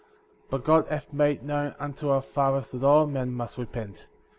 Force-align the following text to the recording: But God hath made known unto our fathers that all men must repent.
But 0.49 0.63
God 0.63 0.87
hath 0.87 1.13
made 1.13 1.43
known 1.43 1.75
unto 1.77 2.09
our 2.09 2.23
fathers 2.23 2.71
that 2.71 2.81
all 2.81 3.05
men 3.05 3.31
must 3.33 3.59
repent. 3.59 4.07